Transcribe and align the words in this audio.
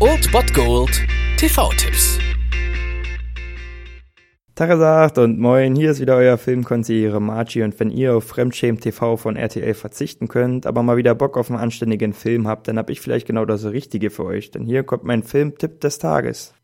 Old 0.00 0.32
Bot 0.32 0.54
Gold 0.54 1.06
TV-Tipps. 1.36 2.18
Tagesacht 4.54 5.18
und 5.18 5.38
moin, 5.38 5.76
hier 5.76 5.90
ist 5.90 6.00
wieder 6.00 6.16
euer 6.16 6.38
Filmkonsigliere 6.38 7.20
Margie 7.20 7.62
und 7.62 7.78
wenn 7.78 7.90
ihr 7.90 8.16
auf 8.16 8.24
Fremdschämen 8.24 8.80
TV 8.80 9.18
von 9.18 9.36
RTL 9.36 9.74
verzichten 9.74 10.28
könnt, 10.28 10.66
aber 10.66 10.82
mal 10.82 10.96
wieder 10.96 11.14
Bock 11.14 11.36
auf 11.36 11.50
einen 11.50 11.60
anständigen 11.60 12.14
Film 12.14 12.48
habt, 12.48 12.66
dann 12.66 12.78
hab 12.78 12.88
ich 12.88 13.02
vielleicht 13.02 13.26
genau 13.26 13.44
das 13.44 13.66
Richtige 13.66 14.08
für 14.08 14.24
euch, 14.24 14.50
denn 14.50 14.64
hier 14.64 14.82
kommt 14.82 15.04
mein 15.04 15.22
Filmtipp 15.22 15.82
des 15.82 15.98
Tages. 15.98 16.54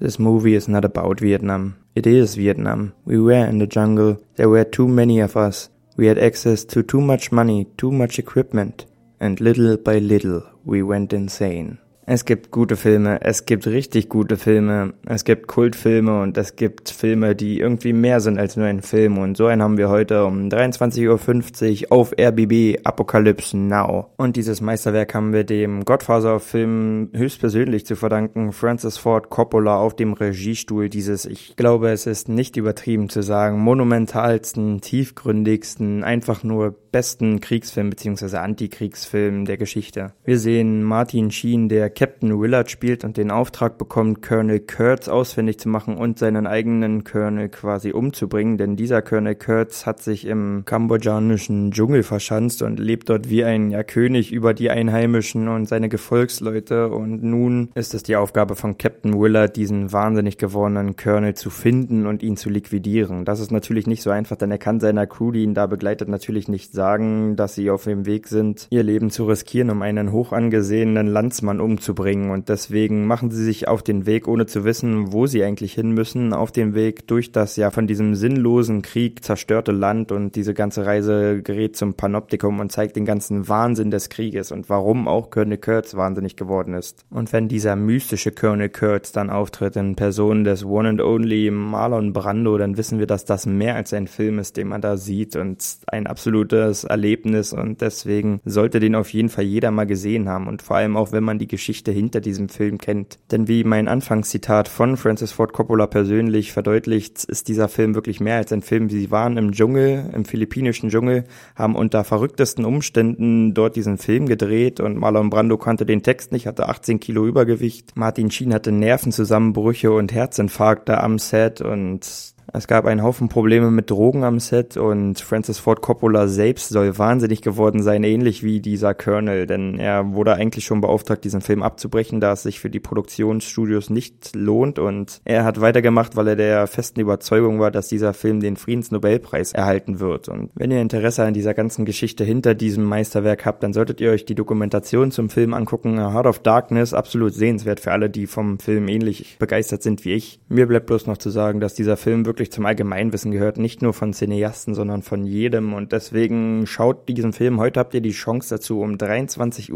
This 0.00 0.18
movie 0.18 0.54
is 0.54 0.68
not 0.68 0.86
about 0.86 1.16
Vietnam. 1.20 1.74
It 1.94 2.06
is 2.06 2.38
Vietnam. 2.38 2.92
We 3.04 3.22
were 3.22 3.46
in 3.46 3.60
the 3.60 3.68
jungle. 3.70 4.16
There 4.36 4.48
were 4.48 4.70
too 4.70 4.88
many 4.88 5.22
of 5.22 5.36
us. 5.36 5.70
We 5.98 6.08
had 6.08 6.18
access 6.18 6.66
to 6.68 6.82
too 6.82 7.02
much 7.02 7.30
money, 7.30 7.66
too 7.76 7.90
much 7.90 8.18
equipment. 8.18 8.86
And 9.22 9.40
little 9.40 9.76
by 9.76 10.00
little 10.00 10.42
we 10.64 10.82
went 10.82 11.12
insane. 11.12 11.78
Es 12.04 12.24
gibt 12.24 12.50
gute 12.50 12.74
Filme, 12.74 13.20
es 13.22 13.46
gibt 13.46 13.64
richtig 13.68 14.08
gute 14.08 14.36
Filme, 14.36 14.94
es 15.06 15.22
gibt 15.22 15.46
Kultfilme 15.46 16.20
und 16.20 16.36
es 16.36 16.56
gibt 16.56 16.90
Filme, 16.90 17.36
die 17.36 17.60
irgendwie 17.60 17.92
mehr 17.92 18.20
sind 18.20 18.40
als 18.40 18.56
nur 18.56 18.66
ein 18.66 18.82
Film. 18.82 19.18
Und 19.18 19.36
so 19.36 19.46
einen 19.46 19.62
haben 19.62 19.78
wir 19.78 19.88
heute 19.88 20.24
um 20.24 20.48
23.50 20.48 21.84
Uhr 21.84 21.92
auf 21.92 22.12
RBB 22.18 22.80
Apocalypse 22.82 23.56
Now. 23.56 24.10
Und 24.16 24.34
dieses 24.34 24.60
Meisterwerk 24.60 25.14
haben 25.14 25.32
wir 25.32 25.44
dem 25.44 25.84
Godfather-Film 25.84 27.10
höchstpersönlich 27.14 27.86
zu 27.86 27.94
verdanken, 27.94 28.50
Francis 28.50 28.96
Ford 28.96 29.30
Coppola 29.30 29.76
auf 29.76 29.94
dem 29.94 30.14
Regiestuhl 30.14 30.88
dieses, 30.88 31.24
ich 31.24 31.54
glaube, 31.54 31.90
es 31.90 32.06
ist 32.06 32.28
nicht 32.28 32.56
übertrieben 32.56 33.10
zu 33.10 33.22
sagen, 33.22 33.60
monumentalsten, 33.60 34.80
tiefgründigsten, 34.80 36.02
einfach 36.02 36.42
nur 36.42 36.74
besten 36.90 37.40
Kriegsfilm 37.40 37.90
bzw. 37.90 38.36
Antikriegsfilm 38.36 39.46
der 39.46 39.56
Geschichte. 39.56 40.12
Wir 40.24 40.38
sehen 40.38 40.82
Martin 40.82 41.30
Sheen, 41.30 41.68
der 41.68 41.91
Captain 41.94 42.40
Willard 42.40 42.70
spielt 42.70 43.04
und 43.04 43.16
den 43.16 43.30
Auftrag 43.30 43.78
bekommt, 43.78 44.22
Colonel 44.22 44.60
Kurtz 44.60 45.08
ausfindig 45.08 45.58
zu 45.58 45.68
machen 45.68 45.96
und 45.96 46.18
seinen 46.18 46.46
eigenen 46.46 47.04
Colonel 47.04 47.48
quasi 47.48 47.92
umzubringen, 47.92 48.58
denn 48.58 48.76
dieser 48.76 49.02
Colonel 49.02 49.34
Kurtz 49.34 49.86
hat 49.86 50.02
sich 50.02 50.26
im 50.26 50.62
kambodschanischen 50.64 51.70
Dschungel 51.70 52.02
verschanzt 52.02 52.62
und 52.62 52.78
lebt 52.78 53.10
dort 53.10 53.28
wie 53.28 53.44
ein 53.44 53.70
ja, 53.70 53.82
König 53.82 54.32
über 54.32 54.54
die 54.54 54.70
Einheimischen 54.70 55.48
und 55.48 55.66
seine 55.66 55.88
Gefolgsleute 55.88 56.88
und 56.88 57.22
nun 57.22 57.70
ist 57.74 57.94
es 57.94 58.02
die 58.02 58.16
Aufgabe 58.16 58.56
von 58.56 58.78
Captain 58.78 59.20
Willard, 59.20 59.56
diesen 59.56 59.92
wahnsinnig 59.92 60.38
gewordenen 60.38 60.96
Colonel 60.96 61.34
zu 61.34 61.50
finden 61.50 62.06
und 62.06 62.22
ihn 62.22 62.36
zu 62.36 62.50
liquidieren. 62.50 63.24
Das 63.24 63.40
ist 63.40 63.50
natürlich 63.50 63.86
nicht 63.86 64.02
so 64.02 64.10
einfach, 64.10 64.36
denn 64.36 64.50
er 64.50 64.58
kann 64.58 64.80
seiner 64.80 65.06
Crew, 65.06 65.32
die 65.32 65.42
ihn 65.42 65.54
da 65.54 65.66
begleitet, 65.66 66.08
natürlich 66.08 66.48
nicht 66.48 66.72
sagen, 66.72 67.36
dass 67.36 67.54
sie 67.54 67.70
auf 67.70 67.84
dem 67.84 68.06
Weg 68.06 68.28
sind, 68.28 68.66
ihr 68.70 68.82
Leben 68.82 69.10
zu 69.10 69.26
riskieren, 69.26 69.70
um 69.70 69.82
einen 69.82 70.12
hoch 70.12 70.32
angesehenen 70.32 71.06
Landsmann 71.06 71.60
umzubringen 71.60 71.81
umzubringen. 71.82 72.30
Und 72.30 72.48
deswegen 72.48 73.06
machen 73.06 73.30
sie 73.30 73.44
sich 73.44 73.68
auf 73.68 73.82
den 73.82 74.06
Weg, 74.06 74.28
ohne 74.28 74.46
zu 74.46 74.64
wissen, 74.64 75.12
wo 75.12 75.26
sie 75.26 75.42
eigentlich 75.42 75.74
hin 75.74 75.90
müssen, 75.92 76.32
auf 76.32 76.52
den 76.52 76.74
Weg 76.74 77.06
durch 77.08 77.32
das 77.32 77.56
ja 77.56 77.70
von 77.70 77.86
diesem 77.86 78.14
sinnlosen 78.14 78.82
Krieg 78.82 79.24
zerstörte 79.24 79.72
Land. 79.72 80.12
Und 80.12 80.36
diese 80.36 80.54
ganze 80.54 80.86
Reise 80.86 81.42
gerät 81.42 81.76
zum 81.76 81.94
Panoptikum 81.94 82.60
und 82.60 82.70
zeigt 82.70 82.96
den 82.96 83.04
ganzen 83.04 83.48
Wahnsinn 83.48 83.90
des 83.90 84.08
Krieges 84.08 84.52
und 84.52 84.68
warum 84.68 85.08
auch 85.08 85.30
Colonel 85.30 85.58
Kurtz 85.58 85.94
wahnsinnig 85.96 86.36
geworden 86.36 86.74
ist. 86.74 87.04
Und 87.10 87.32
wenn 87.32 87.48
dieser 87.48 87.76
mystische 87.76 88.30
Colonel 88.30 88.68
Kurtz 88.68 89.12
dann 89.12 89.30
auftritt 89.30 89.76
in 89.76 89.96
Person 89.96 90.44
des 90.44 90.64
One 90.64 90.88
and 90.88 91.00
Only 91.00 91.50
Marlon 91.50 92.12
Brando, 92.12 92.56
dann 92.58 92.76
wissen 92.76 92.98
wir, 92.98 93.06
dass 93.06 93.24
das 93.24 93.46
mehr 93.46 93.74
als 93.74 93.92
ein 93.92 94.06
Film 94.06 94.38
ist, 94.38 94.56
den 94.56 94.68
man 94.68 94.80
da 94.80 94.96
sieht 94.96 95.36
und 95.36 95.62
ein 95.88 96.06
absolutes 96.06 96.84
Erlebnis. 96.84 97.52
Und 97.52 97.80
deswegen 97.80 98.40
sollte 98.44 98.78
den 98.78 98.94
auf 98.94 99.12
jeden 99.12 99.28
Fall 99.28 99.44
jeder 99.44 99.70
mal 99.70 99.86
gesehen 99.86 100.28
haben. 100.28 100.46
Und 100.46 100.62
vor 100.62 100.76
allem 100.76 100.96
auch, 100.96 101.12
wenn 101.12 101.24
man 101.24 101.38
die 101.38 101.48
Geschichte 101.48 101.71
Geschichte 101.72 101.90
hinter 101.90 102.20
diesem 102.20 102.50
Film 102.50 102.76
kennt. 102.76 103.18
Denn 103.30 103.48
wie 103.48 103.64
mein 103.64 103.88
Anfangszitat 103.88 104.68
von 104.68 104.98
Francis 104.98 105.32
Ford 105.32 105.54
Coppola 105.54 105.86
persönlich 105.86 106.52
verdeutlicht, 106.52 107.24
ist 107.24 107.48
dieser 107.48 107.66
Film 107.66 107.94
wirklich 107.94 108.20
mehr 108.20 108.36
als 108.36 108.52
ein 108.52 108.60
Film. 108.60 108.90
Sie 108.90 109.10
waren 109.10 109.38
im 109.38 109.52
Dschungel, 109.52 110.10
im 110.12 110.26
philippinischen 110.26 110.90
Dschungel, 110.90 111.24
haben 111.56 111.74
unter 111.74 112.04
verrücktesten 112.04 112.66
Umständen 112.66 113.54
dort 113.54 113.74
diesen 113.74 113.96
Film 113.96 114.26
gedreht 114.26 114.80
und 114.80 114.98
Marlon 114.98 115.30
Brando 115.30 115.56
kannte 115.56 115.86
den 115.86 116.02
Text 116.02 116.30
nicht, 116.30 116.46
hatte 116.46 116.68
18 116.68 117.00
Kilo 117.00 117.26
Übergewicht. 117.26 117.92
Martin 117.96 118.30
Sheen 118.30 118.52
hatte 118.52 118.70
Nervenzusammenbrüche 118.70 119.92
und 119.92 120.12
Herzinfarkte 120.12 121.00
am 121.00 121.18
Set 121.18 121.62
und 121.62 122.34
es 122.52 122.66
gab 122.66 122.84
einen 122.84 123.02
Haufen 123.02 123.28
Probleme 123.28 123.70
mit 123.70 123.90
Drogen 123.90 124.24
am 124.24 124.38
Set 124.38 124.76
und 124.76 125.20
Francis 125.20 125.58
Ford 125.58 125.80
Coppola 125.80 126.28
selbst 126.28 126.68
soll 126.68 126.98
wahnsinnig 126.98 127.40
geworden 127.40 127.82
sein, 127.82 128.04
ähnlich 128.04 128.42
wie 128.42 128.60
dieser 128.60 128.94
Colonel, 128.94 129.46
denn 129.46 129.78
er 129.78 130.12
wurde 130.12 130.34
eigentlich 130.34 130.64
schon 130.64 130.80
beauftragt, 130.80 131.24
diesen 131.24 131.40
Film 131.40 131.62
abzubrechen, 131.62 132.20
da 132.20 132.32
es 132.32 132.42
sich 132.42 132.60
für 132.60 132.68
die 132.68 132.80
Produktionsstudios 132.80 133.90
nicht 133.90 134.34
lohnt 134.34 134.78
und 134.78 135.20
er 135.24 135.44
hat 135.44 135.60
weitergemacht, 135.60 136.16
weil 136.16 136.28
er 136.28 136.36
der 136.36 136.66
festen 136.66 137.00
Überzeugung 137.00 137.60
war, 137.60 137.70
dass 137.70 137.88
dieser 137.88 138.12
Film 138.12 138.40
den 138.40 138.56
Friedensnobelpreis 138.56 139.52
erhalten 139.52 140.00
wird. 140.00 140.28
Und 140.28 140.50
wenn 140.54 140.70
ihr 140.70 140.80
Interesse 140.80 141.24
an 141.24 141.34
dieser 141.34 141.54
ganzen 141.54 141.84
Geschichte 141.84 142.24
hinter 142.24 142.54
diesem 142.54 142.84
Meisterwerk 142.84 143.46
habt, 143.46 143.62
dann 143.62 143.72
solltet 143.72 144.00
ihr 144.00 144.10
euch 144.10 144.24
die 144.24 144.34
Dokumentation 144.34 145.10
zum 145.10 145.30
Film 145.30 145.54
angucken. 145.54 145.98
Heart 145.98 146.26
of 146.26 146.38
Darkness, 146.40 146.92
absolut 146.92 147.34
sehenswert 147.34 147.80
für 147.80 147.92
alle, 147.92 148.10
die 148.10 148.26
vom 148.26 148.58
Film 148.58 148.88
ähnlich 148.88 149.36
begeistert 149.38 149.82
sind 149.82 150.04
wie 150.04 150.12
ich. 150.12 150.40
Mir 150.48 150.66
bleibt 150.66 150.86
bloß 150.86 151.06
noch 151.06 151.18
zu 151.18 151.30
sagen, 151.30 151.60
dass 151.60 151.74
dieser 151.74 151.96
Film 151.96 152.26
wirklich 152.26 152.31
wirklich 152.32 152.50
zum 152.50 152.64
Allgemeinwissen 152.64 153.30
gehört, 153.30 153.58
nicht 153.58 153.82
nur 153.82 153.92
von 153.92 154.14
Cineasten, 154.14 154.74
sondern 154.74 155.02
von 155.02 155.26
jedem. 155.26 155.74
Und 155.74 155.92
deswegen 155.92 156.66
schaut 156.66 157.06
diesen 157.06 157.34
Film. 157.34 157.60
Heute 157.60 157.78
habt 157.78 157.92
ihr 157.92 158.00
die 158.00 158.12
Chance 158.12 158.54
dazu 158.54 158.80
um 158.80 158.94
23.50 158.94 159.70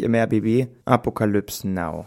Uhr 0.00 0.06
im 0.06 0.14
RBB. 0.14 0.68
Apokalypse 0.86 1.68
Now. 1.68 2.06